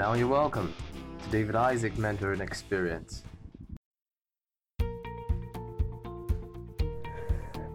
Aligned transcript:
Now 0.00 0.14
you're 0.14 0.28
welcome 0.28 0.72
to 1.22 1.28
David 1.28 1.54
Isaac 1.54 1.98
Mentor 1.98 2.32
and 2.32 2.40
Experience. 2.40 3.22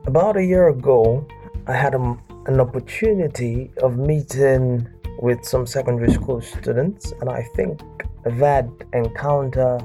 About 0.07 0.35
a 0.35 0.43
year 0.43 0.69
ago, 0.69 1.27
I 1.67 1.73
had 1.73 1.93
a, 1.93 2.17
an 2.47 2.59
opportunity 2.59 3.69
of 3.83 3.99
meeting 3.99 4.87
with 5.19 5.45
some 5.45 5.67
secondary 5.67 6.11
school 6.11 6.41
students, 6.41 7.11
and 7.21 7.29
I 7.29 7.43
think 7.55 7.79
that 8.25 8.67
encounter 8.93 9.77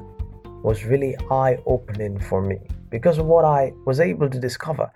was 0.62 0.86
really 0.86 1.14
eye 1.30 1.58
opening 1.66 2.18
for 2.18 2.40
me 2.40 2.56
because 2.88 3.18
of 3.18 3.26
what 3.26 3.44
I 3.44 3.74
was 3.84 4.00
able 4.00 4.30
to 4.30 4.38
discover 4.38 4.90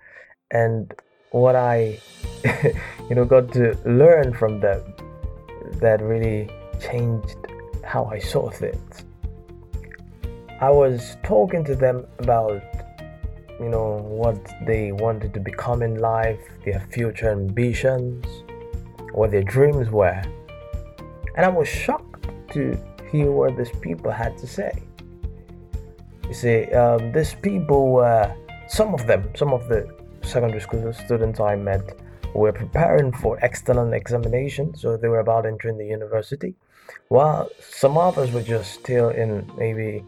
and 0.51 0.95
what 1.33 1.57
I, 1.57 2.01
you 3.11 3.15
know, 3.15 3.27
got 3.27 3.53
to 3.53 3.79
learn 3.85 4.33
from 4.33 4.61
them 4.61 4.81
that 5.83 6.01
really 6.01 6.49
changed 6.81 7.37
how 7.85 8.05
I 8.07 8.19
saw 8.19 8.51
things. 8.51 9.05
I 10.61 10.71
was 10.71 11.17
talking 11.23 11.65
to 11.65 11.75
them 11.75 12.07
about 12.19 12.63
you 13.61 13.69
know, 13.69 13.99
what 14.03 14.39
they 14.67 14.93
wanted 14.93 15.33
to 15.35 15.41
become 15.41 15.83
in 15.83 15.97
life, 15.99 16.41
their 16.65 16.81
future 16.91 17.31
ambitions, 17.31 18.27
what 19.13 19.31
their 19.31 19.43
dreams 19.43 19.91
were. 19.91 20.23
And 21.37 21.47
I 21.47 21.49
was 21.49 21.69
shocked 21.69 22.29
to 22.53 22.77
hear 23.11 23.31
what 23.31 23.57
these 23.57 23.71
people 23.81 24.11
had 24.11 24.37
to 24.39 24.47
say. 24.47 24.73
You 26.27 26.35
see, 26.35 26.65
um, 26.73 27.13
these 27.13 27.35
people 27.35 27.93
were, 27.93 28.35
some 28.69 28.95
of 28.95 29.07
them, 29.07 29.31
some 29.35 29.53
of 29.53 29.69
the 29.69 29.89
secondary 30.23 30.61
school 30.61 30.93
students 30.93 31.39
I 31.39 31.55
met 31.55 31.99
were 32.35 32.53
preparing 32.53 33.13
for 33.13 33.39
external 33.41 33.93
examination, 33.93 34.75
so 34.75 34.97
they 34.97 35.09
were 35.09 35.21
about 35.21 35.47
entering 35.47 35.79
the 35.79 35.87
university, 35.87 36.55
while 37.09 37.49
some 37.61 37.97
others 37.99 38.33
were 38.33 38.43
just 38.43 38.73
still 38.73 39.11
in 39.11 39.51
maybe 39.57 40.05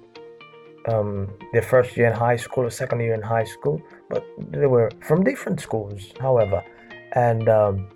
um, 0.89 1.29
their 1.53 1.63
first 1.63 1.97
year 1.97 2.07
in 2.07 2.13
high 2.13 2.37
school 2.37 2.65
or 2.65 2.71
second 2.71 3.01
year 3.01 3.15
in 3.15 3.23
high 3.23 3.45
school, 3.45 3.81
but 4.09 4.25
they 4.51 4.67
were 4.67 4.91
from 5.01 5.25
different 5.25 5.61
schools, 5.61 6.13
however, 6.21 6.63
and 7.13 7.49
um, 7.49 7.89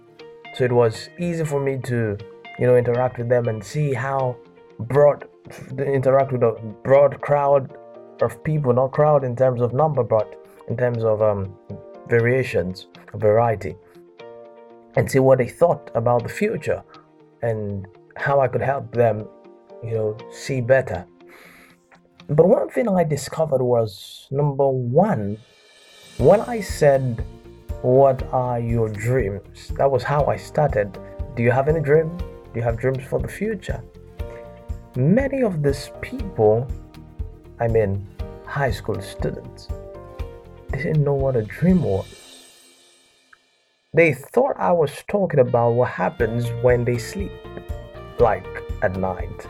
so 0.54 0.64
it 0.64 0.72
was 0.72 1.08
easy 1.18 1.44
for 1.44 1.60
me 1.60 1.78
to, 1.84 2.16
you 2.58 2.66
know, 2.66 2.76
interact 2.76 3.18
with 3.18 3.28
them 3.28 3.48
and 3.48 3.62
see 3.62 3.94
how 3.94 4.36
broad, 4.80 5.28
interact 5.78 6.32
with 6.32 6.42
a 6.42 6.52
broad 6.82 7.20
crowd 7.20 7.76
of 8.22 8.42
people, 8.44 8.72
not 8.72 8.92
crowd 8.92 9.24
in 9.24 9.36
terms 9.36 9.60
of 9.60 9.72
number, 9.72 10.02
but 10.02 10.36
in 10.68 10.76
terms 10.76 11.04
of 11.04 11.22
um, 11.22 11.54
variations, 12.08 12.86
variety, 13.14 13.76
and 14.96 15.10
see 15.10 15.20
what 15.20 15.38
they 15.38 15.48
thought 15.48 15.90
about 15.94 16.22
the 16.22 16.28
future. 16.28 16.82
And 17.42 17.86
how 18.20 18.40
I 18.40 18.48
could 18.48 18.62
help 18.62 18.92
them, 18.92 19.26
you 19.82 19.94
know, 19.94 20.16
see 20.30 20.60
better 20.60 21.06
but 22.30 22.46
one 22.46 22.68
thing 22.68 22.88
I 22.88 23.02
discovered 23.02 23.60
was 23.60 24.28
number 24.30 24.68
one, 24.68 25.36
when 26.18 26.40
I 26.42 26.60
said, 26.60 27.24
What 27.82 28.22
are 28.32 28.60
your 28.60 28.88
dreams? 28.88 29.72
That 29.76 29.90
was 29.90 30.04
how 30.04 30.26
I 30.26 30.36
started. 30.36 30.96
Do 31.34 31.42
you 31.42 31.50
have 31.50 31.66
any 31.68 31.80
dream? 31.80 32.16
Do 32.18 32.52
you 32.54 32.62
have 32.62 32.76
dreams 32.78 33.02
for 33.02 33.18
the 33.18 33.26
future? 33.26 33.82
Many 34.94 35.42
of 35.42 35.60
these 35.64 35.90
people, 36.00 36.68
I 37.58 37.66
mean, 37.66 38.06
high 38.46 38.70
school 38.70 39.00
students, 39.02 39.66
they 40.68 40.78
didn't 40.84 41.02
know 41.02 41.14
what 41.14 41.34
a 41.34 41.42
dream 41.42 41.82
was. 41.82 42.06
They 43.92 44.14
thought 44.14 44.54
I 44.56 44.70
was 44.70 44.92
talking 45.08 45.40
about 45.40 45.70
what 45.70 45.88
happens 45.88 46.48
when 46.62 46.84
they 46.84 46.98
sleep, 46.98 47.32
like 48.20 48.46
at 48.82 48.96
night. 48.96 49.46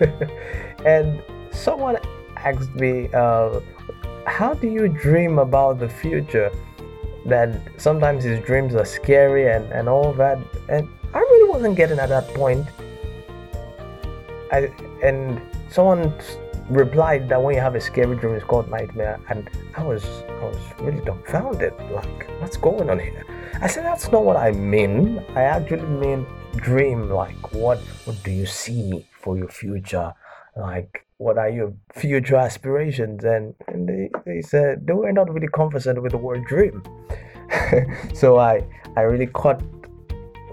and 0.86 1.22
someone 1.50 1.98
asked 2.36 2.74
me, 2.74 3.08
uh, 3.12 3.60
How 4.26 4.54
do 4.54 4.68
you 4.68 4.88
dream 4.88 5.38
about 5.38 5.78
the 5.78 5.88
future? 5.88 6.50
That 7.26 7.60
sometimes 7.78 8.24
his 8.24 8.44
dreams 8.44 8.74
are 8.74 8.84
scary 8.84 9.50
and, 9.50 9.64
and 9.72 9.88
all 9.88 10.12
that. 10.14 10.38
And 10.68 10.88
I 11.14 11.18
really 11.18 11.48
wasn't 11.48 11.76
getting 11.76 11.98
at 11.98 12.10
that 12.10 12.28
point. 12.34 12.66
I, 14.52 14.70
and 15.02 15.40
someone 15.70 16.12
replied 16.68 17.28
that 17.28 17.42
when 17.42 17.54
you 17.54 17.60
have 17.60 17.74
a 17.74 17.80
scary 17.80 18.16
dream, 18.16 18.34
it's 18.34 18.44
called 18.44 18.70
nightmare. 18.70 19.18
And 19.28 19.48
I 19.74 19.82
was, 19.82 20.04
I 20.04 20.44
was 20.44 20.60
really 20.80 21.00
dumbfounded. 21.04 21.72
Like, 21.90 22.28
what's 22.40 22.56
going 22.56 22.90
on 22.90 22.98
here? 22.98 23.24
I 23.60 23.66
said, 23.68 23.84
that's 23.84 24.10
not 24.12 24.24
what 24.24 24.36
I 24.36 24.50
mean. 24.50 25.24
I 25.34 25.42
actually 25.42 25.86
mean 25.86 26.26
dream. 26.56 27.08
Like, 27.08 27.52
what, 27.52 27.78
what 28.04 28.22
do 28.22 28.30
you 28.30 28.46
see 28.46 29.06
for 29.20 29.36
your 29.36 29.48
future? 29.48 30.12
like 30.56 31.06
what 31.18 31.38
are 31.38 31.48
your 31.48 31.72
future 31.92 32.36
aspirations? 32.36 33.24
And, 33.24 33.54
and 33.68 33.88
they, 33.88 34.10
they 34.24 34.42
said 34.42 34.86
they 34.86 34.92
were 34.92 35.12
not 35.12 35.32
really 35.32 35.48
conversant 35.48 36.02
with 36.02 36.12
the 36.12 36.18
word 36.18 36.44
dream. 36.46 36.82
So 38.14 38.38
i 38.38 38.64
i 38.96 39.02
really 39.02 39.28
cut 39.34 39.62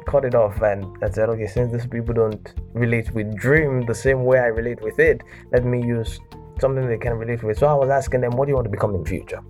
cut 0.06 0.26
it 0.26 0.36
off. 0.36 0.62
And 0.62 0.86
I 1.04 1.10
said 1.10 1.30
okay 1.30 1.48
since 1.48 1.72
these 1.72 1.88
people 1.88 2.14
don't 2.14 2.54
relate 2.74 3.12
with 3.12 3.36
dream 3.36 3.86
the 3.86 3.96
same 3.96 4.24
way 4.24 4.40
i 4.40 4.48
relate 4.48 4.82
with 4.82 4.98
it 4.98 5.22
let 5.52 5.66
me 5.66 5.84
use 5.84 6.20
something 6.60 6.88
they 6.88 6.98
can 6.98 7.14
relate 7.14 7.44
with. 7.44 7.58
So 7.58 7.68
i 7.68 7.74
was 7.74 7.90
asking 7.90 8.22
them 8.22 8.32
what 8.32 8.46
do 8.46 8.52
you 8.52 8.56
want 8.56 8.66
to 8.66 8.72
become 8.72 8.96
in 8.96 9.06
future? 9.06 9.42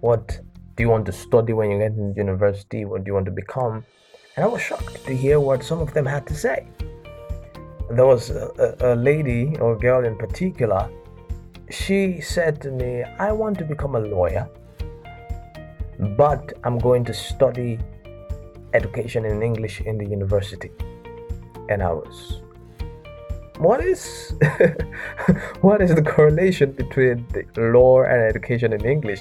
What 0.00 0.40
do 0.76 0.82
you 0.82 0.88
want 0.88 1.06
to 1.06 1.12
study 1.12 1.52
when 1.52 1.70
you 1.70 1.78
get 1.78 1.92
into 1.92 2.16
university? 2.16 2.84
What 2.84 3.04
do 3.04 3.08
you 3.08 3.14
want 3.14 3.26
to 3.26 3.32
become 3.32 3.84
and 4.36 4.44
i 4.44 4.48
was 4.48 4.60
shocked 4.60 5.04
to 5.04 5.16
hear 5.16 5.40
what 5.40 5.62
some 5.62 5.80
of 5.80 5.92
them 5.94 6.06
had 6.06 6.26
to 6.26 6.34
say 6.34 6.66
there 7.90 8.06
was 8.06 8.30
a, 8.30 8.76
a, 8.80 8.94
lady 8.94 9.56
or 9.58 9.76
girl 9.76 10.04
in 10.04 10.16
particular. 10.16 10.90
She 11.70 12.20
said 12.20 12.60
to 12.62 12.70
me, 12.70 13.02
I 13.18 13.32
want 13.32 13.58
to 13.58 13.64
become 13.64 13.94
a 13.94 14.00
lawyer, 14.00 14.48
but 16.16 16.54
I'm 16.64 16.78
going 16.78 17.04
to 17.04 17.14
study 17.14 17.78
education 18.72 19.24
in 19.24 19.42
English 19.42 19.80
in 19.82 19.98
the 19.98 20.06
university. 20.06 20.70
And 21.68 21.82
I 21.82 21.92
was, 21.92 22.40
what 23.58 23.84
is 23.84 24.34
what 25.60 25.80
is 25.80 25.94
the 25.94 26.02
correlation 26.02 26.72
between 26.72 27.26
the 27.32 27.44
law 27.60 28.02
and 28.02 28.22
education 28.22 28.72
in 28.72 28.84
English? 28.84 29.20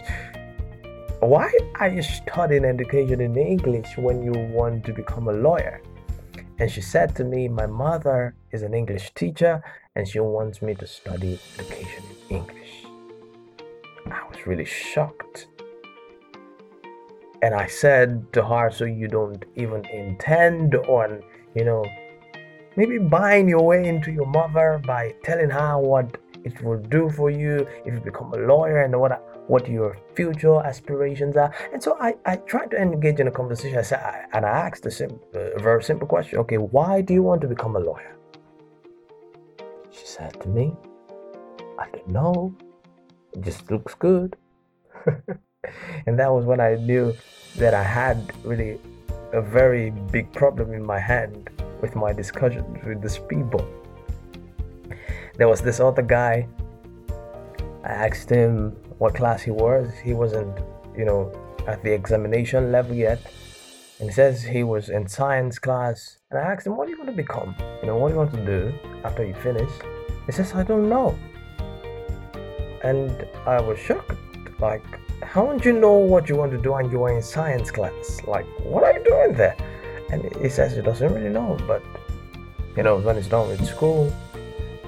Why 1.23 1.49
are 1.79 1.87
you 1.87 2.03
studying 2.03 2.65
education 2.65 3.21
in 3.21 3.37
English 3.37 3.97
when 3.97 4.21
you 4.21 4.33
want 4.33 4.83
to 4.83 4.91
become 4.91 5.29
a 5.29 5.31
lawyer? 5.31 5.81
And 6.59 6.69
she 6.69 6.81
said 6.81 7.15
to 7.15 7.23
me, 7.23 7.47
My 7.47 7.65
mother 7.65 8.35
is 8.51 8.61
an 8.61 8.73
English 8.73 9.13
teacher 9.13 9.63
and 9.95 10.05
she 10.05 10.19
wants 10.19 10.61
me 10.61 10.75
to 10.75 10.85
study 10.85 11.39
education 11.57 12.03
in 12.29 12.35
English. 12.39 12.83
I 14.05 14.21
was 14.27 14.45
really 14.45 14.65
shocked. 14.65 15.47
And 17.41 17.55
I 17.55 17.67
said 17.67 18.33
to 18.33 18.43
her, 18.43 18.69
So 18.69 18.83
you 18.83 19.07
don't 19.07 19.45
even 19.55 19.85
intend 19.85 20.75
on, 20.75 21.23
you 21.55 21.63
know, 21.63 21.85
maybe 22.75 22.97
buying 22.97 23.47
your 23.47 23.63
way 23.63 23.87
into 23.87 24.11
your 24.11 24.27
mother 24.27 24.81
by 24.85 25.15
telling 25.23 25.51
her 25.51 25.77
what 25.77 26.17
it 26.43 26.61
will 26.61 26.79
do 26.79 27.09
for 27.09 27.29
you 27.29 27.65
if 27.85 27.93
you 27.93 28.01
become 28.01 28.33
a 28.33 28.37
lawyer 28.39 28.81
and 28.81 28.99
what 28.99 29.32
what 29.47 29.67
your 29.67 29.97
future 30.15 30.59
aspirations 30.61 31.35
are. 31.37 31.53
And 31.73 31.81
so 31.81 31.97
I, 31.99 32.15
I 32.25 32.37
tried 32.37 32.71
to 32.71 32.77
engage 32.77 33.19
in 33.19 33.27
a 33.27 33.31
conversation. 33.31 33.77
I 33.77 33.81
said, 33.81 34.27
and 34.33 34.45
I 34.45 34.49
asked 34.49 34.85
a, 34.85 35.19
very 35.59 35.83
simple 35.83 36.07
question. 36.07 36.39
Okay, 36.39 36.57
why 36.57 37.01
do 37.01 37.13
you 37.13 37.23
want 37.23 37.41
to 37.41 37.47
become 37.47 37.75
a 37.75 37.79
lawyer? 37.79 38.15
She 39.91 40.05
said 40.05 40.39
to 40.41 40.47
me, 40.47 40.73
I 41.79 41.89
don't 41.89 42.07
know. 42.07 42.55
It 43.33 43.41
just 43.41 43.69
looks 43.69 43.93
good. 43.95 44.35
and 46.05 46.19
that 46.19 46.31
was 46.31 46.45
when 46.45 46.59
I 46.59 46.75
knew 46.75 47.13
that 47.57 47.73
I 47.73 47.83
had 47.83 48.33
really 48.43 48.79
a 49.33 49.41
very 49.41 49.89
big 50.11 50.31
problem 50.31 50.73
in 50.73 50.85
my 50.85 50.99
hand 50.99 51.49
with 51.81 51.95
my 51.95 52.13
discussions 52.13 52.83
with 52.85 53.01
these 53.01 53.17
people. 53.17 53.67
There 55.35 55.47
was 55.47 55.61
this 55.61 55.79
other 55.79 56.03
guy. 56.03 56.47
I 57.83 57.89
asked 57.89 58.29
him 58.29 58.75
what 59.03 59.13
class 59.15 59.41
he 59.41 59.51
was. 59.51 59.91
He 60.01 60.13
wasn't, 60.13 60.57
you 60.97 61.03
know, 61.03 61.29
at 61.67 61.83
the 61.83 61.91
examination 61.91 62.71
level 62.71 62.95
yet. 62.95 63.19
And 63.99 64.09
he 64.09 64.13
says 64.13 64.41
he 64.41 64.63
was 64.63 64.87
in 64.87 65.09
science 65.09 65.59
class. 65.59 66.19
And 66.31 66.39
I 66.39 66.43
asked 66.43 66.65
him, 66.65 66.77
What 66.77 66.85
do 66.85 66.91
you 66.91 66.97
want 66.97 67.09
to 67.09 67.17
become? 67.25 67.53
You 67.81 67.87
know, 67.87 67.97
what 67.97 68.07
do 68.07 68.13
you 68.13 68.19
want 68.19 68.31
to 68.31 68.45
do 68.45 68.73
after 69.03 69.25
you 69.25 69.33
finish? 69.33 69.69
He 70.25 70.31
says, 70.31 70.53
I 70.55 70.63
don't 70.63 70.87
know. 70.87 71.19
And 72.81 73.27
I 73.45 73.59
was 73.59 73.77
shocked. 73.77 74.15
Like, 74.61 74.85
how 75.21 75.45
don't 75.47 75.65
you 75.65 75.73
know 75.73 75.97
what 76.13 76.29
you 76.29 76.37
want 76.37 76.53
to 76.53 76.57
do 76.57 76.71
when 76.71 76.89
you 76.89 77.03
are 77.03 77.13
in 77.13 77.21
science 77.21 77.71
class? 77.71 78.21
Like, 78.25 78.47
what 78.63 78.85
are 78.85 78.93
you 78.97 79.03
doing 79.03 79.33
there? 79.33 79.57
And 80.11 80.33
he 80.37 80.47
says 80.47 80.77
he 80.77 80.81
doesn't 80.81 81.13
really 81.13 81.33
know, 81.39 81.57
but 81.67 81.83
you 82.77 82.83
know, 82.83 82.99
when 82.99 83.17
he's 83.17 83.27
done 83.27 83.49
with 83.49 83.65
school, 83.65 84.13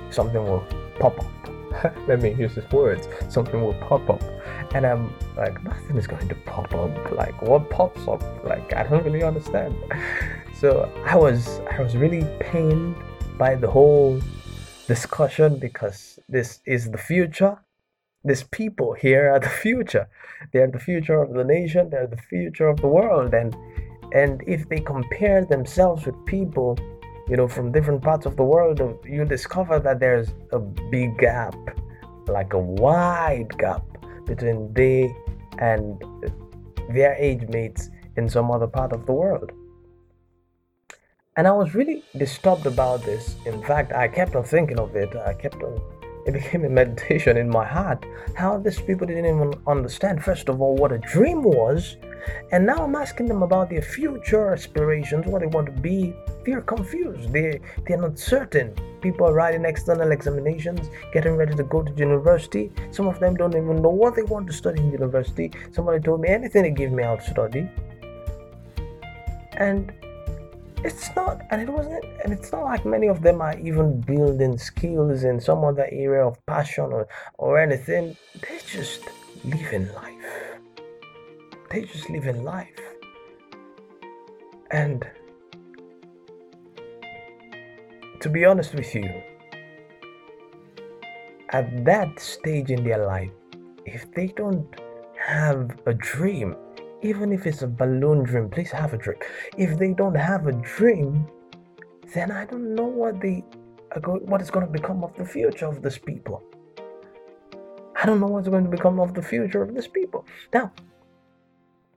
something 0.09 0.41
will 0.41 0.65
pop 0.99 1.19
up 1.19 1.34
let 2.07 2.21
me 2.21 2.33
use 2.33 2.53
his 2.53 2.69
words, 2.71 3.07
something 3.29 3.61
will 3.61 3.73
pop 3.75 4.09
up. 4.09 4.23
And 4.73 4.85
I'm 4.85 5.13
like, 5.37 5.63
nothing 5.63 5.97
is 5.97 6.07
going 6.07 6.27
to 6.27 6.35
pop 6.45 6.73
up. 6.73 7.11
Like, 7.11 7.41
what 7.41 7.69
pops 7.69 8.07
up? 8.07 8.21
Like, 8.43 8.73
I 8.73 8.83
don't 8.83 9.03
really 9.03 9.23
understand. 9.23 9.75
So 10.57 10.89
I 11.05 11.17
was, 11.17 11.59
I 11.69 11.81
was 11.81 11.97
really 11.97 12.23
pained 12.39 12.95
by 13.37 13.55
the 13.55 13.69
whole 13.69 14.21
discussion 14.87 15.57
because 15.57 16.17
this 16.29 16.61
is 16.65 16.89
the 16.89 16.97
future. 16.97 17.57
These 18.23 18.43
people 18.43 18.93
here 18.93 19.31
are 19.31 19.39
the 19.39 19.49
future. 19.49 20.07
They 20.53 20.59
are 20.59 20.71
the 20.71 20.79
future 20.79 21.21
of 21.21 21.33
the 21.33 21.43
nation. 21.43 21.89
They 21.89 21.97
are 21.97 22.07
the 22.07 22.17
future 22.17 22.69
of 22.69 22.79
the 22.79 22.87
world. 22.87 23.33
And 23.33 23.53
and 24.13 24.43
if 24.47 24.69
they 24.69 24.79
compare 24.79 25.43
themselves 25.43 26.05
with 26.05 26.25
people, 26.25 26.77
you 27.27 27.35
know, 27.37 27.47
from 27.47 27.71
different 27.71 28.01
parts 28.01 28.25
of 28.25 28.35
the 28.35 28.43
world, 28.43 28.79
you 29.03 29.25
discover 29.25 29.79
that 29.79 29.99
there's 29.99 30.29
a 30.51 30.59
big 30.59 31.17
gap, 31.17 31.55
like 32.27 32.53
a 32.53 32.59
wide 32.59 33.57
gap 33.57 33.83
between 34.25 34.71
they 34.73 35.15
and 35.59 36.03
their 36.89 37.15
age 37.15 37.47
mates 37.49 37.89
in 38.17 38.29
some 38.29 38.51
other 38.51 38.67
part 38.67 38.93
of 38.93 39.05
the 39.05 39.11
world. 39.13 39.51
And 41.37 41.47
I 41.47 41.51
was 41.51 41.75
really 41.75 42.03
disturbed 42.15 42.65
about 42.65 43.03
this. 43.03 43.35
In 43.45 43.61
fact, 43.63 43.91
I 43.91 44.07
kept 44.07 44.35
on 44.35 44.43
thinking 44.43 44.79
of 44.79 44.95
it. 44.95 45.15
I 45.15 45.33
kept 45.33 45.61
on, 45.61 45.81
it 46.25 46.31
became 46.39 46.63
a 46.63 46.69
meditation 46.69 47.37
in 47.37 47.49
my 47.49 47.65
heart 47.65 48.05
how 48.35 48.57
these 48.57 48.79
people 48.79 49.07
didn't 49.07 49.25
even 49.25 49.53
understand, 49.67 50.23
first 50.23 50.49
of 50.49 50.61
all, 50.61 50.75
what 50.75 50.91
a 50.91 50.97
dream 50.97 51.43
was. 51.43 51.97
And 52.51 52.65
now 52.65 52.77
I'm 52.83 52.95
asking 52.95 53.27
them 53.27 53.43
about 53.43 53.69
their 53.69 53.81
future 53.81 54.53
aspirations, 54.53 55.25
what 55.25 55.41
they 55.41 55.47
want 55.47 55.67
to 55.67 55.81
be. 55.81 56.13
They're 56.45 56.61
confused. 56.61 57.31
They, 57.31 57.59
they're 57.87 57.97
not 57.97 58.19
certain. 58.19 58.75
People 59.01 59.27
are 59.27 59.33
writing 59.33 59.65
external 59.65 60.11
examinations, 60.11 60.89
getting 61.13 61.35
ready 61.35 61.55
to 61.55 61.63
go 61.63 61.81
to 61.83 61.91
university. 61.93 62.71
Some 62.91 63.07
of 63.07 63.19
them 63.19 63.35
don't 63.35 63.55
even 63.55 63.81
know 63.81 63.89
what 63.89 64.15
they 64.15 64.23
want 64.23 64.47
to 64.47 64.53
study 64.53 64.81
in 64.81 64.91
university. 64.91 65.51
Somebody 65.71 65.99
told 65.99 66.21
me 66.21 66.29
anything 66.29 66.63
they 66.63 66.71
give 66.71 66.91
me, 66.91 67.03
I'll 67.03 67.19
study. 67.19 67.69
And 69.53 69.91
it's 70.85 71.15
not 71.15 71.41
and 71.49 71.61
it 71.61 71.69
wasn't 71.69 72.03
and 72.23 72.31
it's 72.31 72.51
not 72.51 72.63
like 72.63 72.85
many 72.85 73.07
of 73.07 73.21
them 73.23 73.41
are 73.41 73.57
even 73.59 73.99
building 74.01 74.55
skills 74.57 75.23
in 75.23 75.41
some 75.41 75.63
other 75.63 75.87
area 75.91 76.23
of 76.23 76.45
passion 76.45 76.85
or, 76.85 77.07
or 77.39 77.57
anything 77.57 78.15
they're 78.41 78.59
just 78.67 79.01
live 79.43 79.73
in 79.73 79.91
life 79.93 80.14
they 81.69 81.83
just 81.83 82.09
live 82.09 82.27
in 82.27 82.43
life 82.43 82.79
and 84.71 85.07
to 88.19 88.29
be 88.29 88.45
honest 88.45 88.73
with 88.73 88.93
you 88.95 89.09
at 91.49 91.85
that 91.85 92.19
stage 92.19 92.71
in 92.71 92.83
their 92.83 93.05
life 93.05 93.31
if 93.85 94.11
they 94.13 94.27
don't 94.27 94.79
have 95.17 95.77
a 95.85 95.93
dream 95.93 96.55
even 97.05 97.31
if 97.31 97.45
it's 97.45 97.61
a 97.61 97.67
balloon 97.67 98.23
dream, 98.23 98.49
please 98.49 98.71
have 98.71 98.93
a 98.93 98.97
dream. 98.97 99.17
If 99.57 99.77
they 99.77 99.93
don't 99.93 100.15
have 100.15 100.47
a 100.47 100.53
dream, 100.53 101.27
then 102.13 102.31
I 102.31 102.45
don't 102.45 102.73
know 102.73 102.85
what 102.85 103.21
they 103.21 103.43
what 104.31 104.41
is 104.41 104.51
going 104.51 104.65
to 104.65 104.71
become 104.71 105.03
of 105.03 105.15
the 105.15 105.25
future 105.25 105.67
of 105.67 105.81
these 105.81 105.97
people. 105.97 106.43
I 107.95 108.05
don't 108.05 108.19
know 108.19 108.27
what's 108.27 108.49
going 108.49 108.65
to 108.65 108.69
become 108.69 108.99
of 108.99 109.13
the 109.13 109.21
future 109.21 109.61
of 109.61 109.73
these 109.73 109.87
people. 109.87 110.25
Now, 110.53 110.73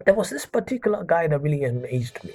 there 0.04 0.14
was 0.14 0.30
this 0.30 0.46
particular 0.46 1.04
guy 1.04 1.26
that 1.26 1.38
really 1.40 1.64
amazed 1.64 2.22
me. 2.24 2.32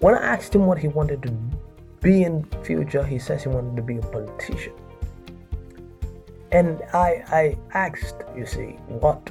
When 0.00 0.14
I 0.14 0.22
asked 0.34 0.54
him 0.54 0.66
what 0.66 0.78
he 0.78 0.88
wanted 0.88 1.22
to 1.22 1.32
be 2.00 2.24
in 2.24 2.44
future, 2.64 3.04
he 3.04 3.18
says 3.18 3.42
he 3.42 3.48
wanted 3.48 3.76
to 3.76 3.82
be 3.82 3.98
a 3.98 4.02
politician. 4.02 4.72
And 6.52 6.82
I 6.92 7.22
I 7.28 7.56
asked, 7.74 8.16
you 8.36 8.46
see, 8.46 8.78
what 8.88 9.30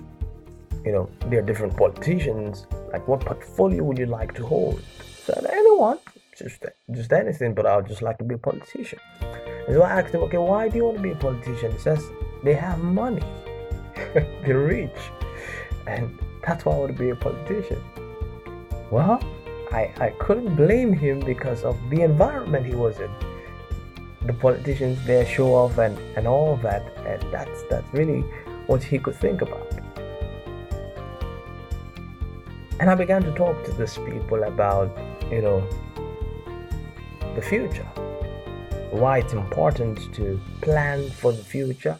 you 0.86 0.92
know, 0.94 1.10
there 1.28 1.40
are 1.40 1.46
different 1.46 1.76
politicians. 1.76 2.66
Like, 2.92 3.08
what 3.08 3.22
portfolio 3.22 3.84
would 3.84 3.98
you 3.98 4.06
like 4.06 4.34
to 4.36 4.46
hold? 4.46 4.82
So, 5.26 5.34
anyone, 5.52 6.00
just 6.38 6.66
just 6.92 7.12
anything, 7.12 7.54
but 7.54 7.66
I 7.66 7.76
would 7.76 7.88
just 7.88 8.02
like 8.02 8.18
to 8.20 8.24
be 8.24 8.36
a 8.36 8.38
politician. 8.38 9.00
And 9.22 9.76
so 9.76 9.82
I 9.82 10.00
asked 10.00 10.14
him, 10.14 10.22
okay, 10.22 10.38
why 10.38 10.70
do 10.70 10.78
you 10.78 10.86
want 10.86 10.98
to 10.98 11.04
be 11.04 11.12
a 11.12 11.16
politician? 11.16 11.72
He 11.74 11.80
says, 11.80 12.04
they 12.44 12.54
have 12.54 12.80
money, 12.80 13.24
they're 14.14 14.60
rich, 14.60 14.98
and 15.86 16.18
that's 16.50 16.66
why 16.66 16.74
I 16.74 16.78
want 16.78 16.98
to 16.98 16.98
be 16.98 17.12
a 17.12 17.16
politician. 17.16 17.82
Well, 18.90 19.22
I, 19.72 19.94
I 20.00 20.10
couldn't 20.18 20.56
blame 20.56 20.94
him 20.94 21.20
because 21.20 21.64
of 21.64 21.78
the 21.92 22.02
environment 22.02 22.66
he 22.66 22.74
was 22.74 23.00
in. 23.00 23.12
The 24.26 24.34
politicians 24.34 24.98
there 25.06 25.28
show 25.28 25.54
off 25.54 25.78
and, 25.78 25.96
and 26.18 26.28
all 26.28 26.58
that, 26.58 26.82
and 27.06 27.22
that's 27.32 27.62
that's 27.70 27.88
really 27.94 28.22
what 28.66 28.82
he 28.82 28.98
could 28.98 29.16
think 29.16 29.44
about. 29.44 29.68
And 32.80 32.90
I 32.90 32.96
began 32.96 33.22
to 33.24 33.32
talk 33.34 33.64
to 33.66 33.72
these 33.74 33.98
people 34.00 34.44
about, 34.44 34.90
you 35.30 35.42
know, 35.42 35.60
the 37.36 37.42
future, 37.42 37.90
why 38.90 39.20
it's 39.20 39.34
important 39.34 40.14
to 40.16 40.42
plan 40.62 41.10
for 41.12 41.32
the 41.32 41.44
future, 41.44 41.98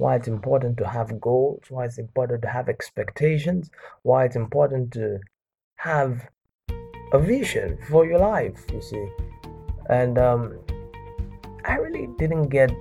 why 0.00 0.16
it's 0.16 0.28
important 0.28 0.78
to 0.78 0.86
have 0.88 1.20
goals, 1.20 1.62
why 1.68 1.84
it's 1.84 1.98
important 1.98 2.40
to 2.40 2.48
have 2.48 2.70
expectations, 2.70 3.70
why 4.00 4.24
it's 4.24 4.34
important 4.34 4.90
to 4.90 5.18
have 5.76 6.26
a 7.12 7.18
vision 7.18 7.76
for 7.90 8.06
your 8.06 8.18
life, 8.18 8.64
you 8.72 8.80
see. 8.80 9.06
And 9.90 10.16
um, 10.16 10.58
I 11.66 11.74
really 11.74 12.08
didn't 12.18 12.48
get 12.48 12.72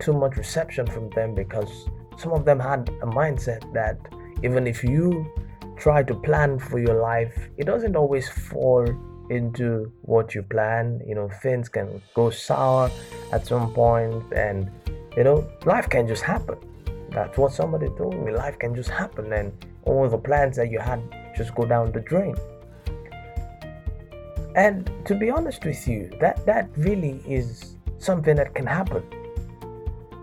too 0.00 0.12
much 0.12 0.36
reception 0.36 0.88
from 0.88 1.08
them 1.10 1.36
because 1.36 1.70
some 2.16 2.32
of 2.32 2.44
them 2.44 2.58
had 2.58 2.88
a 3.00 3.06
mindset 3.06 3.72
that 3.72 3.96
even 4.42 4.66
if 4.66 4.82
you 4.82 5.24
try 5.76 6.02
to 6.02 6.14
plan 6.14 6.58
for 6.58 6.80
your 6.80 7.00
life, 7.00 7.48
it 7.58 7.66
doesn't 7.66 7.94
always 7.94 8.28
fall 8.28 8.84
into 9.30 9.92
what 10.02 10.34
you 10.34 10.42
plan. 10.42 11.00
You 11.06 11.14
know, 11.14 11.28
things 11.42 11.68
can 11.68 12.02
go 12.14 12.30
sour 12.30 12.90
at 13.30 13.46
some 13.46 13.72
point, 13.72 14.32
and 14.32 14.68
you 15.18 15.24
know, 15.24 15.44
life 15.66 15.88
can 15.90 16.06
just 16.06 16.22
happen. 16.22 16.56
That's 17.10 17.36
what 17.36 17.52
somebody 17.52 17.88
told 17.96 18.24
me. 18.24 18.30
Life 18.30 18.56
can 18.60 18.72
just 18.72 18.88
happen, 18.88 19.32
and 19.32 19.52
all 19.82 20.08
the 20.08 20.16
plans 20.16 20.54
that 20.56 20.70
you 20.70 20.78
had 20.78 21.00
just 21.36 21.56
go 21.56 21.64
down 21.66 21.90
the 21.90 22.00
drain. 22.00 22.36
And 24.54 24.88
to 25.06 25.16
be 25.16 25.28
honest 25.28 25.64
with 25.64 25.88
you, 25.88 26.08
that 26.20 26.46
that 26.46 26.70
really 26.76 27.20
is 27.26 27.74
something 27.98 28.36
that 28.36 28.54
can 28.54 28.64
happen. 28.64 29.02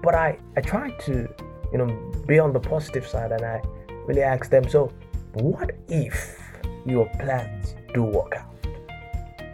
But 0.01 0.15
I 0.15 0.39
I 0.55 0.61
try 0.61 0.91
to, 1.07 1.27
you 1.73 1.77
know, 1.77 1.87
be 2.25 2.39
on 2.39 2.53
the 2.53 2.61
positive 2.61 3.05
side, 3.05 3.33
and 3.33 3.43
I 3.43 3.61
really 4.07 4.23
ask 4.23 4.49
them, 4.49 4.69
so 4.69 4.93
what 5.33 5.71
if 5.89 6.39
your 6.85 7.09
plans 7.19 7.75
do 7.93 8.03
work 8.03 8.33
out? 8.37 8.55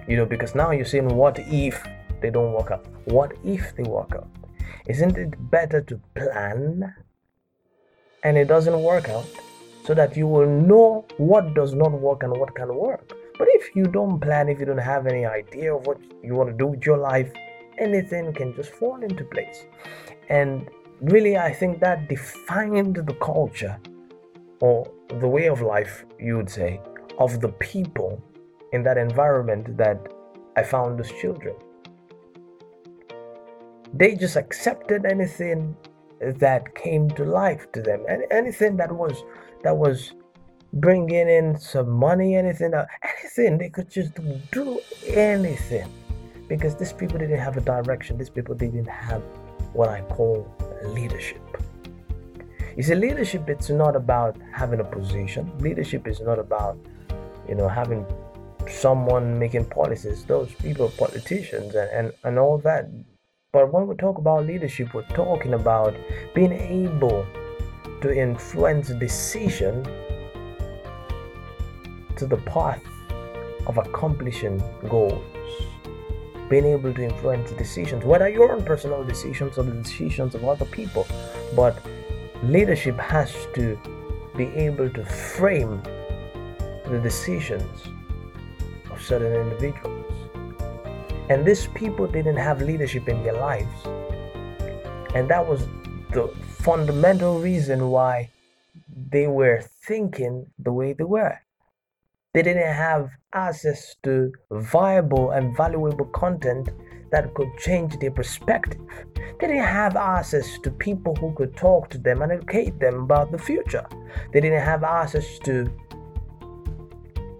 You 0.07 0.17
know, 0.17 0.25
because 0.25 0.53
now 0.53 0.69
you're 0.69 0.91
saying, 0.93 1.07
what 1.07 1.39
if 1.39 1.83
they 2.21 2.29
don't 2.29 2.53
work 2.53 2.69
out? 2.69 2.85
What 3.05 3.33
if 3.43 3.75
they 3.75 3.83
work 3.83 4.13
out? 4.13 4.27
Isn't 4.87 5.17
it 5.17 5.51
better 5.51 5.81
to 5.81 6.01
plan 6.15 6.93
and 8.23 8.37
it 8.37 8.47
doesn't 8.47 8.81
work 8.81 9.09
out 9.09 9.27
so 9.85 9.93
that 9.93 10.17
you 10.17 10.27
will 10.27 10.47
know 10.47 11.05
what 11.17 11.53
does 11.53 11.73
not 11.73 11.91
work 11.91 12.23
and 12.23 12.35
what 12.35 12.55
can 12.55 12.73
work? 12.75 13.13
But 13.37 13.47
if 13.51 13.75
you 13.75 13.85
don't 13.85 14.19
plan, 14.19 14.49
if 14.49 14.59
you 14.59 14.65
don't 14.65 14.77
have 14.77 15.07
any 15.07 15.25
idea 15.25 15.75
of 15.75 15.85
what 15.85 15.99
you 16.23 16.35
want 16.35 16.49
to 16.49 16.55
do 16.55 16.67
with 16.67 16.85
your 16.85 16.97
life, 16.97 17.31
anything 17.77 18.33
can 18.33 18.55
just 18.55 18.71
fall 18.71 19.01
into 19.03 19.23
place. 19.23 19.65
And 20.29 20.69
really, 21.01 21.37
I 21.37 21.53
think 21.53 21.79
that 21.79 22.09
defined 22.09 22.95
the 22.95 23.15
culture 23.15 23.79
or 24.61 24.89
the 25.19 25.27
way 25.27 25.47
of 25.47 25.61
life, 25.61 26.05
you 26.19 26.37
would 26.37 26.49
say, 26.49 26.79
of 27.19 27.39
the 27.41 27.49
people 27.49 28.21
in 28.73 28.83
that 28.83 28.97
environment 28.97 29.77
that 29.77 29.99
I 30.55 30.63
found 30.63 30.99
as 30.99 31.11
children. 31.11 31.55
They 33.93 34.15
just 34.15 34.35
accepted 34.35 35.05
anything 35.05 35.75
that 36.19 36.75
came 36.75 37.09
to 37.11 37.25
life 37.25 37.71
to 37.73 37.81
them, 37.81 38.05
and 38.07 38.23
anything 38.31 38.77
that 38.77 38.91
was 38.91 39.23
that 39.63 39.75
was 39.75 40.13
bringing 40.73 41.27
in 41.27 41.59
some 41.59 41.89
money, 41.89 42.35
anything, 42.35 42.73
uh, 42.73 42.85
anything 43.03 43.57
they 43.57 43.69
could 43.69 43.89
just 43.89 44.11
do 44.51 44.79
anything, 45.07 45.87
because 46.47 46.75
these 46.75 46.93
people 46.93 47.17
didn't 47.17 47.39
have 47.39 47.57
a 47.57 47.61
direction. 47.61 48.17
These 48.17 48.29
people 48.29 48.55
didn't 48.55 48.85
have 48.85 49.21
what 49.73 49.89
I 49.89 50.01
call 50.01 50.47
leadership. 50.85 51.41
You 52.77 52.83
see, 52.83 52.95
leadership 52.95 53.49
it's 53.49 53.69
not 53.69 53.95
about 53.95 54.37
having 54.53 54.79
a 54.79 54.85
position. 54.85 55.51
Leadership 55.59 56.07
is 56.07 56.21
not 56.21 56.39
about, 56.39 56.77
you 57.49 57.55
know, 57.55 57.67
having 57.67 58.05
someone 58.69 59.37
making 59.37 59.65
policies. 59.65 60.23
Those 60.23 60.53
people, 60.53 60.89
politicians, 60.97 61.75
and, 61.75 61.89
and, 61.89 62.13
and 62.23 62.39
all 62.39 62.57
that. 62.59 62.85
But 63.53 63.73
when 63.73 63.85
we 63.85 63.95
talk 63.95 64.17
about 64.17 64.45
leadership, 64.45 64.93
we're 64.93 65.05
talking 65.07 65.55
about 65.55 65.93
being 66.33 66.53
able 66.53 67.27
to 67.99 68.17
influence 68.17 68.87
decision 68.91 69.83
to 72.15 72.25
the 72.25 72.37
path 72.45 72.81
of 73.67 73.77
accomplishing 73.77 74.63
goals. 74.87 75.21
Being 76.49 76.63
able 76.63 76.93
to 76.93 77.03
influence 77.03 77.51
decisions, 77.51 78.05
whether 78.05 78.29
your 78.29 78.53
own 78.53 78.63
personal 78.63 79.03
decisions 79.03 79.57
or 79.57 79.63
the 79.63 79.73
decisions 79.73 80.33
of 80.33 80.45
other 80.45 80.65
people, 80.67 81.05
but 81.53 81.77
leadership 82.43 82.97
has 82.99 83.35
to 83.55 83.77
be 84.37 84.45
able 84.45 84.89
to 84.91 85.03
frame 85.03 85.81
the 86.85 87.01
decisions 87.03 87.83
of 88.89 89.01
certain 89.01 89.33
individuals. 89.33 90.00
And 91.31 91.45
these 91.45 91.67
people 91.67 92.07
didn't 92.07 92.35
have 92.35 92.61
leadership 92.61 93.07
in 93.07 93.23
their 93.23 93.39
lives. 93.39 93.77
And 95.15 95.29
that 95.29 95.47
was 95.47 95.65
the 96.11 96.27
fundamental 96.57 97.39
reason 97.39 97.89
why 97.89 98.29
they 99.09 99.27
were 99.27 99.61
thinking 99.87 100.47
the 100.59 100.73
way 100.73 100.91
they 100.91 101.05
were. 101.05 101.39
They 102.33 102.41
didn't 102.41 102.73
have 102.73 103.11
access 103.31 103.95
to 104.03 104.33
viable 104.51 105.31
and 105.31 105.55
valuable 105.55 106.03
content 106.07 106.69
that 107.11 107.33
could 107.33 107.57
change 107.59 107.97
their 107.99 108.11
perspective. 108.11 108.81
They 109.39 109.47
didn't 109.47 109.63
have 109.63 109.95
access 109.95 110.59
to 110.63 110.69
people 110.69 111.15
who 111.15 111.33
could 111.33 111.55
talk 111.55 111.89
to 111.91 111.97
them 111.97 112.21
and 112.23 112.33
educate 112.33 112.77
them 112.77 113.03
about 113.03 113.31
the 113.31 113.37
future. 113.37 113.85
They 114.33 114.41
didn't 114.41 114.65
have 114.65 114.83
access 114.83 115.39
to, 115.45 115.71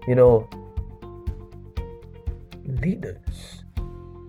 you 0.08 0.14
know, 0.14 0.48
leaders, 2.64 3.61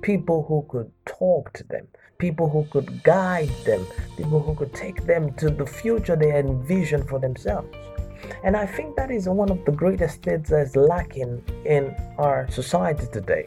people 0.03 0.43
who 0.43 0.65
could 0.69 0.91
talk 1.05 1.51
to 1.53 1.63
them, 1.63 1.87
people 2.19 2.47
who 2.49 2.65
could 2.71 3.01
guide 3.03 3.49
them, 3.65 3.87
people 4.17 4.39
who 4.39 4.53
could 4.53 4.73
take 4.73 5.05
them 5.05 5.33
to 5.35 5.49
the 5.49 5.65
future 5.65 6.15
they 6.15 6.37
envision 6.37 7.01
for 7.07 7.19
themselves. 7.19 7.75
And 8.43 8.55
I 8.55 8.65
think 8.65 8.95
that 8.95 9.09
is 9.11 9.27
one 9.27 9.49
of 9.49 9.63
the 9.65 9.71
greatest 9.71 10.21
things 10.21 10.49
that's 10.49 10.75
lacking 10.75 11.41
in 11.65 11.95
our 12.17 12.49
society 12.51 13.07
today. 13.11 13.45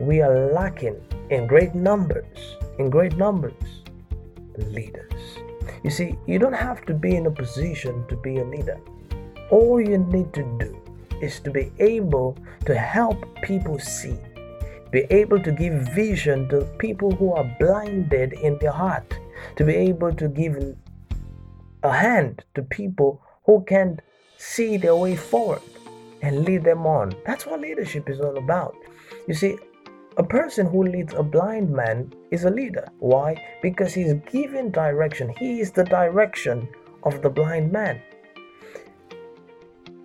We 0.00 0.22
are 0.22 0.52
lacking 0.52 1.00
in 1.30 1.46
great 1.46 1.74
numbers, 1.74 2.56
in 2.78 2.88
great 2.88 3.16
numbers, 3.16 3.82
leaders. 4.56 5.12
You 5.82 5.90
see, 5.90 6.16
you 6.26 6.38
don't 6.38 6.52
have 6.52 6.84
to 6.86 6.94
be 6.94 7.16
in 7.16 7.26
a 7.26 7.30
position 7.30 8.06
to 8.08 8.16
be 8.16 8.38
a 8.38 8.44
leader. 8.44 8.78
All 9.50 9.80
you 9.80 9.98
need 9.98 10.32
to 10.34 10.42
do 10.58 10.80
is 11.20 11.40
to 11.40 11.50
be 11.50 11.72
able 11.78 12.36
to 12.66 12.74
help 12.76 13.24
people 13.42 13.78
see, 13.78 14.16
be 14.90 15.00
able 15.10 15.40
to 15.40 15.52
give 15.52 15.74
vision 15.94 16.48
to 16.48 16.62
people 16.78 17.10
who 17.10 17.32
are 17.32 17.56
blinded 17.58 18.32
in 18.34 18.58
their 18.58 18.72
heart, 18.72 19.18
to 19.56 19.64
be 19.64 19.74
able 19.74 20.12
to 20.14 20.28
give 20.28 20.56
a 21.82 21.92
hand 21.92 22.44
to 22.54 22.62
people 22.62 23.20
who 23.44 23.64
can't 23.64 24.00
see 24.36 24.76
their 24.76 24.96
way 24.96 25.16
forward 25.16 25.62
and 26.22 26.44
lead 26.44 26.64
them 26.64 26.86
on. 26.86 27.14
That's 27.24 27.46
what 27.46 27.60
leadership 27.60 28.08
is 28.08 28.20
all 28.20 28.36
about. 28.38 28.74
You 29.28 29.34
see, 29.34 29.56
a 30.16 30.22
person 30.22 30.66
who 30.66 30.82
leads 30.82 31.14
a 31.14 31.22
blind 31.22 31.70
man 31.70 32.12
is 32.30 32.44
a 32.44 32.50
leader. 32.50 32.88
Why? 32.98 33.36
Because 33.62 33.92
he's 33.92 34.14
giving 34.30 34.70
direction. 34.70 35.28
He 35.38 35.60
is 35.60 35.70
the 35.72 35.84
direction 35.84 36.68
of 37.02 37.20
the 37.22 37.30
blind 37.30 37.70
man. 37.70 38.00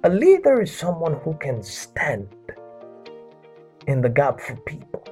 A 0.04 0.10
leader 0.10 0.62
is 0.62 0.76
someone 0.76 1.14
who 1.24 1.34
can 1.36 1.64
stand 1.64 2.28
in 3.88 4.02
the 4.02 4.10
gap 4.10 4.40
for 4.40 4.56
people, 4.58 5.04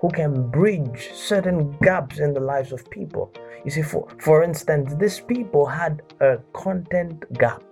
who 0.00 0.10
can 0.10 0.50
bridge 0.50 1.10
certain 1.12 1.76
gaps 1.82 2.18
in 2.18 2.32
the 2.34 2.40
lives 2.40 2.72
of 2.72 2.88
people. 2.90 3.32
You 3.64 3.70
see, 3.70 3.82
for, 3.82 4.08
for 4.18 4.42
instance, 4.42 4.94
these 4.98 5.20
people 5.20 5.66
had 5.66 6.02
a 6.20 6.38
content 6.52 7.24
gap 7.34 7.62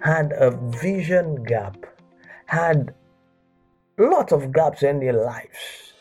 had 0.00 0.32
a 0.32 0.50
vision 0.50 1.42
gap, 1.44 1.76
had 2.46 2.94
lots 3.98 4.32
of 4.32 4.52
gaps 4.52 4.82
in 4.82 5.00
their 5.00 5.12
lives, 5.12 5.92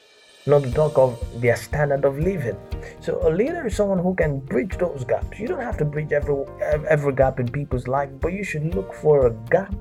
not 0.45 0.63
to 0.63 0.71
talk 0.71 0.97
of 0.97 1.41
their 1.41 1.55
standard 1.55 2.05
of 2.05 2.19
living. 2.19 2.57
So 2.99 3.27
a 3.27 3.31
leader 3.31 3.67
is 3.67 3.75
someone 3.75 3.99
who 3.99 4.13
can 4.15 4.39
bridge 4.39 4.77
those 4.77 5.03
gaps. 5.03 5.39
You 5.39 5.47
don't 5.47 5.61
have 5.61 5.77
to 5.77 5.85
bridge 5.85 6.11
every 6.11 6.45
every 6.89 7.13
gap 7.13 7.39
in 7.39 7.47
people's 7.47 7.87
life, 7.87 8.09
but 8.21 8.33
you 8.33 8.43
should 8.43 8.75
look 8.75 8.93
for 8.93 9.27
a 9.27 9.33
gap 9.49 9.73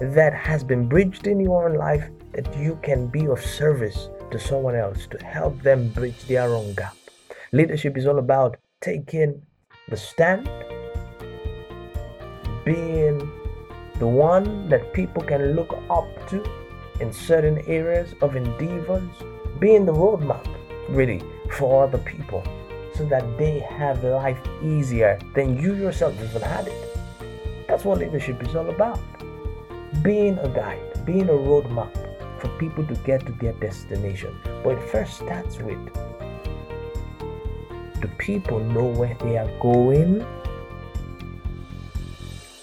that 0.00 0.34
has 0.34 0.64
been 0.64 0.88
bridged 0.88 1.26
in 1.26 1.40
your 1.40 1.68
own 1.68 1.76
life 1.76 2.08
that 2.32 2.56
you 2.56 2.78
can 2.82 3.06
be 3.06 3.26
of 3.26 3.40
service 3.40 4.08
to 4.30 4.38
someone 4.38 4.74
else 4.74 5.06
to 5.08 5.18
help 5.24 5.60
them 5.62 5.88
bridge 5.88 6.22
their 6.26 6.54
own 6.54 6.74
gap. 6.74 6.96
Leadership 7.52 7.96
is 7.96 8.06
all 8.06 8.18
about 8.18 8.56
taking 8.80 9.42
the 9.88 9.96
stand, 9.96 10.48
being 12.64 13.18
the 13.98 14.06
one 14.06 14.68
that 14.68 14.92
people 14.92 15.22
can 15.22 15.54
look 15.54 15.72
up 15.90 16.06
to 16.28 16.42
in 17.00 17.12
certain 17.12 17.58
areas 17.66 18.14
of 18.22 18.36
endeavors, 18.36 19.10
being 19.58 19.84
the 19.84 19.92
roadmap 19.92 20.46
really 20.88 21.22
for 21.50 21.84
other 21.84 21.98
people 21.98 22.42
so 22.94 23.04
that 23.06 23.24
they 23.38 23.58
have 23.60 24.02
life 24.04 24.40
easier 24.62 25.18
than 25.34 25.60
you 25.60 25.74
yourself 25.74 26.14
even 26.22 26.42
had 26.42 26.68
it. 26.68 26.96
That's 27.66 27.84
what 27.84 27.98
leadership 27.98 28.42
is 28.42 28.54
all 28.54 28.68
about. 28.68 29.00
Being 30.02 30.38
a 30.38 30.48
guide, 30.48 31.04
being 31.04 31.28
a 31.28 31.32
roadmap 31.32 31.94
for 32.40 32.48
people 32.58 32.86
to 32.86 32.94
get 33.04 33.26
to 33.26 33.32
their 33.32 33.52
destination. 33.54 34.36
But 34.64 34.78
it 34.78 34.90
first 34.90 35.16
starts 35.16 35.58
with 35.58 35.78
do 38.00 38.08
people 38.18 38.60
know 38.60 38.86
where 38.86 39.16
they 39.20 39.36
are 39.36 39.50
going? 39.60 40.26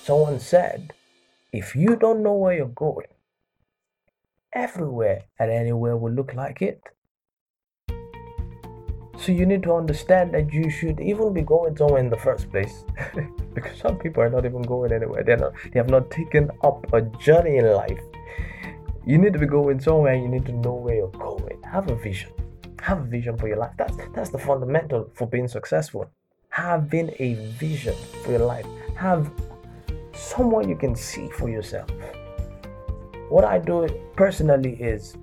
Someone 0.03 0.39
said, 0.39 0.93
if 1.53 1.75
you 1.75 1.96
don't 1.96 2.24
know 2.24 2.34
where 2.34 2.55
you're 2.55 2.67
going, 2.67 3.07
everywhere 4.53 5.25
and 5.38 5.51
anywhere 5.51 5.96
will 5.96 6.13
look 6.13 6.34
like 6.34 6.62
it. 6.62 6.81
So 9.19 9.31
you 9.31 9.46
need 9.46 9.63
to 9.63 9.74
understand 9.74 10.34
that 10.34 10.53
you 10.53 10.69
should 10.69 11.00
even 11.00 11.34
be 11.34 11.41
going 11.41 11.75
somewhere 11.75 12.00
in 12.00 12.10
the 12.10 12.17
first 12.17 12.50
place. 12.51 12.86
because 13.53 13.77
some 13.79 13.98
people 13.98 14.24
are 14.24 14.29
not 14.29 14.46
even 14.46 14.62
going 14.62 14.91
anywhere. 14.91 15.24
They're 15.24 15.38
not 15.38 15.53
they 15.72 15.79
have 15.79 15.89
not 15.89 16.10
taken 16.12 16.51
up 16.63 16.86
a 16.93 17.01
journey 17.01 17.57
in 17.57 17.65
life. 17.72 18.00
You 19.08 19.18
need 19.18 19.32
to 19.32 19.40
be 19.40 19.46
going 19.46 19.80
somewhere 19.80 20.16
you 20.16 20.28
need 20.28 20.46
to 20.48 20.52
know 20.52 20.74
where 20.74 20.96
you're 20.96 21.08
going. 21.12 21.64
Have 21.64 21.90
a 21.90 21.96
vision. 21.96 22.30
Have 22.82 23.00
a 23.00 23.06
vision 23.06 23.38
for 23.38 23.48
your 23.48 23.56
life. 23.56 23.72
That's 23.78 23.96
that's 24.14 24.30
the 24.32 24.38
fundamental 24.38 25.10
for 25.14 25.26
being 25.26 25.48
successful. 25.48 26.10
Having 26.50 27.16
a 27.18 27.36
vision 27.58 27.96
for 28.26 28.32
your 28.32 28.46
life. 28.46 28.66
Have 28.98 29.32
someone 30.14 30.68
you 30.68 30.76
can 30.76 30.94
see 30.94 31.30
for 31.30 31.48
yourself. 31.50 31.90
What 33.30 33.46
I 33.46 33.60
do 33.60 33.88
personally 34.18 34.74
is 34.74 35.16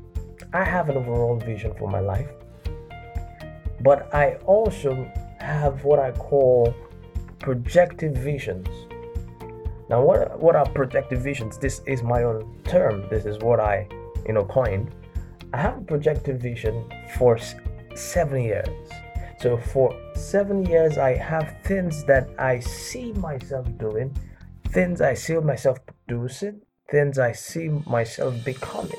I 0.54 0.64
have 0.64 0.88
an 0.88 0.96
overall 0.96 1.36
vision 1.36 1.74
for 1.74 1.86
my 1.86 2.00
life, 2.00 2.30
but 3.82 4.14
I 4.14 4.36
also 4.46 4.94
have 5.40 5.84
what 5.84 5.98
I 5.98 6.12
call 6.12 6.74
projective 7.38 8.16
visions. 8.16 8.66
Now, 9.88 10.02
what 10.02 10.38
what 10.40 10.56
are 10.56 10.66
projective 10.66 11.20
visions? 11.22 11.58
This 11.58 11.80
is 11.86 12.02
my 12.02 12.22
own 12.22 12.58
term. 12.64 13.06
This 13.10 13.24
is 13.26 13.38
what 13.38 13.60
I, 13.60 13.86
you 14.26 14.32
know, 14.32 14.44
coined. 14.44 14.94
I 15.52 15.58
have 15.58 15.78
a 15.78 15.82
projective 15.82 16.40
vision 16.40 16.90
for 17.16 17.38
seven 17.94 18.42
years. 18.42 18.68
So 19.40 19.56
for 19.58 19.94
seven 20.14 20.64
years, 20.64 20.96
I 20.96 21.16
have 21.16 21.56
things 21.64 22.04
that 22.04 22.28
I 22.38 22.60
see 22.60 23.12
myself 23.12 23.66
doing 23.78 24.16
things 24.74 25.00
I 25.00 25.14
see 25.14 25.34
myself 25.36 25.78
producing, 26.08 26.60
things 26.90 27.20
I 27.20 27.30
see 27.30 27.68
myself 27.86 28.44
becoming 28.44 28.98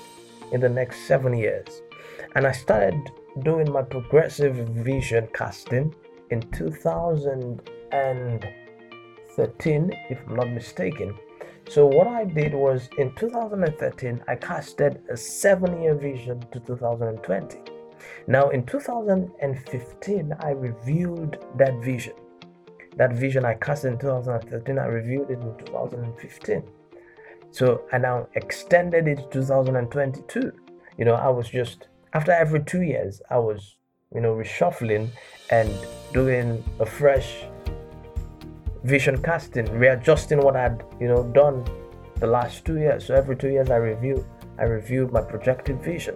in 0.54 0.62
the 0.62 0.70
next 0.70 1.06
seven 1.06 1.36
years. 1.36 1.82
And 2.36 2.48
I 2.48 2.54
started 2.54 2.96
doing 3.44 3.70
my 3.70 3.82
progressive 3.82 4.56
vision 4.56 5.28
casting 5.34 5.94
in 6.32 6.40
2013, 9.36 9.92
if 10.10 10.20
I'm 10.28 10.36
not 10.36 10.50
mistaken. 10.50 11.16
So, 11.68 11.86
what 11.86 12.08
I 12.08 12.26
did 12.26 12.54
was 12.54 12.90
in 12.98 13.14
2013, 13.16 14.24
I 14.28 14.36
casted 14.36 15.02
a 15.10 15.18
seven 15.18 15.82
year 15.82 15.96
vision 15.96 16.40
to 16.52 16.60
2020. 16.60 17.60
Now, 18.28 18.50
in 18.50 18.66
2015, 18.66 20.36
I 20.40 20.50
reviewed 20.52 21.40
that 21.58 21.74
vision 21.84 22.14
that 22.98 23.14
vision 23.14 23.46
I 23.46 23.56
cast 23.56 23.86
in 23.86 23.98
2013, 23.98 24.80
I 24.80 24.86
reviewed 24.86 25.30
it 25.30 25.40
in 25.40 25.58
2015. 25.66 26.64
So 27.52 27.84
I 27.92 27.98
now 27.98 28.28
extended 28.36 29.08
it 29.08 29.18
to 29.32 29.40
2022. 29.40 30.52
You 30.98 31.06
know, 31.06 31.14
I 31.14 31.30
was 31.30 31.50
just 31.50 31.88
after 32.14 32.32
every 32.32 32.64
two 32.64 32.82
years, 32.82 33.22
I 33.30 33.38
was, 33.38 33.76
you 34.14 34.22
know, 34.22 34.34
reshuffling 34.34 35.10
and 35.50 35.70
doing 36.14 36.64
a 36.80 36.86
fresh 36.86 37.46
vision 38.86 39.22
casting, 39.22 39.66
readjusting 39.78 40.40
what 40.40 40.56
I'd, 40.56 40.84
you 41.00 41.08
know, 41.08 41.24
done 41.24 41.66
the 42.20 42.28
last 42.28 42.66
two 42.66 42.78
years. 42.78 43.06
So 43.06 43.16
every 43.16 43.36
two 43.36 43.50
years 43.50 43.70
I 43.70 43.78
review, 43.78 44.26
I 44.60 44.64
review 44.64 45.10
my 45.12 45.22
projected 45.22 45.82
vision. 45.82 46.16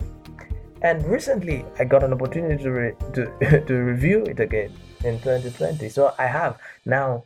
And 0.81 1.05
recently 1.05 1.65
I 1.79 1.83
got 1.83 2.03
an 2.03 2.13
opportunity 2.13 2.63
to, 2.63 2.71
re- 2.71 2.95
to, 3.13 3.63
to 3.67 3.73
review 3.73 4.23
it 4.23 4.39
again 4.39 4.71
in 5.03 5.19
2020. 5.19 5.89
So 5.89 6.13
I 6.17 6.27
have 6.27 6.57
now 6.85 7.23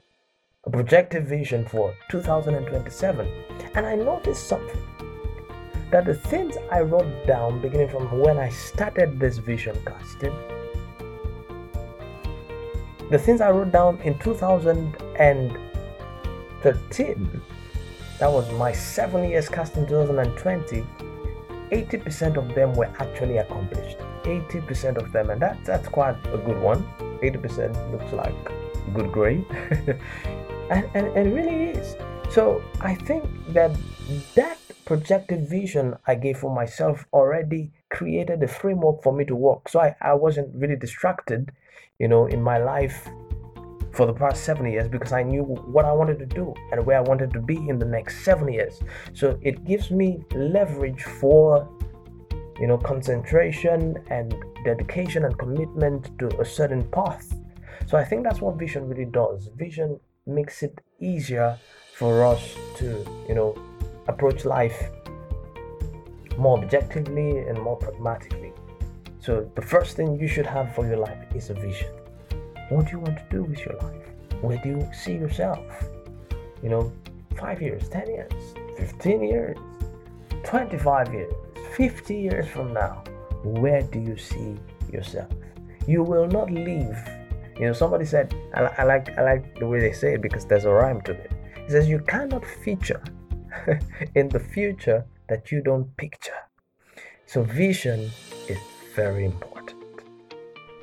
a 0.66 0.70
projected 0.70 1.28
vision 1.28 1.66
for 1.66 1.94
2027. 2.10 3.28
And 3.76 3.86
I 3.86 3.96
noticed 3.96 4.48
something 4.48 4.82
that 5.92 6.06
the 6.06 6.16
things 6.16 6.56
I 6.72 6.82
wrote 6.82 7.28
down 7.28 7.62
beginning 7.62 7.90
from 7.90 8.20
when 8.20 8.40
I 8.40 8.50
started 8.50 9.20
this 9.20 9.38
vision 9.38 9.78
casting, 9.86 10.34
the 13.14 13.20
things 13.20 13.42
I 13.42 13.52
wrote 13.52 13.72
down 13.72 14.02
in 14.02 14.18
2013, 14.18 14.90
mm-hmm. 16.64 17.38
that 18.18 18.32
was 18.32 18.52
my 18.54 18.72
seven 18.72 19.30
years 19.30 19.48
cast 19.48 19.78
in 19.78 19.86
2020, 19.86 20.84
80% 21.72 22.38
of 22.38 22.56
them 22.56 22.74
were 22.74 22.90
actually 22.98 23.38
accomplished. 23.38 24.00
80% 24.24 24.98
of 24.98 25.12
them, 25.12 25.30
and 25.30 25.40
that, 25.40 25.64
that's 25.64 25.88
quite 25.88 26.18
a 26.34 26.40
good 26.40 26.60
one. 26.60 26.84
80% 27.22 27.92
looks 27.92 28.12
like 28.14 28.34
good 28.96 29.12
grade. 29.12 29.46
and, 30.72 30.90
and, 30.96 31.06
and 31.16 31.28
it 31.28 31.34
really 31.36 31.66
is. 31.70 31.96
So 32.32 32.64
I 32.82 32.96
think 32.96 33.26
that 33.54 33.78
that 34.34 34.58
projected 34.86 35.48
vision 35.48 35.96
I 36.08 36.16
gave 36.16 36.40
for 36.40 36.50
myself 36.50 37.06
already 37.14 37.74
created 37.94 38.42
a 38.44 38.48
framework 38.48 39.02
for 39.04 39.14
me 39.14 39.24
to 39.26 39.36
work. 39.36 39.70
So 39.70 39.80
I, 39.80 39.96
I 40.02 40.14
wasn't 40.14 40.50
really 40.56 40.76
distracted, 40.76 41.52
you 42.00 42.08
know, 42.08 42.26
in 42.26 42.42
my 42.42 42.58
life 42.58 43.08
for 43.94 44.08
the 44.08 44.14
past 44.14 44.44
seven 44.44 44.66
years 44.66 44.88
because 44.88 45.14
I 45.14 45.22
knew 45.22 45.44
what 45.44 45.86
I 45.86 45.94
wanted 45.94 46.18
to 46.20 46.26
do 46.26 46.54
and 46.72 46.84
where 46.86 46.98
I 46.98 47.02
wanted 47.02 47.32
to 47.34 47.40
be 47.40 47.58
in 47.70 47.78
the 47.78 47.86
next 47.86 48.26
seven 48.26 48.52
years. 48.52 48.82
So 49.14 49.40
it 49.42 49.64
gives 49.66 49.92
me 49.92 50.24
leverage 50.34 51.04
for 51.04 51.70
you 52.60 52.68
know 52.68 52.78
concentration 52.78 53.98
and 54.10 54.36
dedication 54.64 55.26
and 55.26 55.38
commitment 55.38 56.18
to 56.20 56.28
a 56.42 56.46
certain 56.46 56.84
path. 56.90 57.34
So 57.86 57.98
I 57.98 58.04
think 58.04 58.24
that's 58.24 58.42
what 58.42 58.58
vision 58.58 58.88
really 58.88 59.06
does. 59.06 59.50
Vision 59.56 60.00
makes 60.26 60.64
it 60.64 60.80
easier 61.00 61.58
for 61.96 62.26
us 62.26 62.56
to, 62.78 63.06
you 63.28 63.36
know, 63.36 63.56
approach 64.08 64.46
life 64.46 64.90
more 66.38 66.58
objectively 66.58 67.40
and 67.40 67.60
more 67.62 67.78
pragmatically. 67.78 68.54
So 69.20 69.50
the 69.56 69.62
first 69.62 69.96
thing 69.96 70.20
you 70.20 70.28
should 70.28 70.46
have 70.46 70.76
for 70.76 70.86
your 70.86 70.98
life 70.98 71.34
is 71.36 71.50
a 71.50 71.54
vision. 71.54 71.90
What 72.70 72.86
do 72.86 72.92
you 72.92 73.00
want 73.00 73.18
to 73.18 73.26
do 73.30 73.44
with 73.44 73.60
your 73.66 73.76
life? 73.78 74.06
Where 74.42 74.58
do 74.58 74.70
you 74.70 74.90
see 74.94 75.14
yourself? 75.14 75.64
You 76.62 76.70
know, 76.70 76.92
five 77.38 77.62
years, 77.62 77.88
10 77.90 78.08
years, 78.08 78.34
15 78.78 79.24
years, 79.24 79.58
25 80.44 81.14
years, 81.14 81.34
50 81.76 82.16
years 82.16 82.48
from 82.48 82.74
now, 82.74 83.04
where 83.44 83.82
do 83.82 84.00
you 84.00 84.18
see 84.18 84.58
yourself? 84.92 85.32
You 85.88 86.04
will 86.04 86.28
not 86.28 86.52
leave. 86.52 86.98
You 87.60 87.68
know, 87.68 87.74
somebody 87.74 88.06
said, 88.06 88.34
I, 88.54 88.64
I 88.78 88.84
like 88.84 89.18
I 89.18 89.22
like 89.22 89.60
the 89.60 89.68
way 89.68 89.80
they 89.80 89.92
say 89.92 90.16
it 90.16 90.22
because 90.22 90.46
there's 90.46 90.66
a 90.66 90.72
rhyme 90.72 91.02
to 91.02 91.12
it. 91.12 91.32
It 91.56 91.72
says 91.72 91.88
you 91.88 92.00
cannot 92.00 92.46
feature 92.46 93.04
in 94.16 94.30
the 94.30 94.40
future 94.40 95.06
that 95.28 95.52
you 95.52 95.62
don't 95.62 95.96
picture. 95.98 96.42
So 97.26 97.44
vision 97.44 98.12
is 98.48 98.60
very 98.96 99.26
important. 99.26 99.53